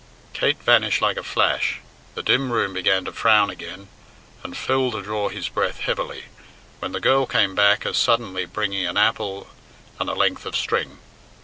[0.33, 1.77] Kate vanished like a flash,
[2.15, 3.87] the dim room began to frown again,
[4.41, 6.23] and Phil to draw his breath heavily,
[6.79, 9.47] when the girl came back as suddenly bringing an apple
[9.99, 10.97] and a length of string.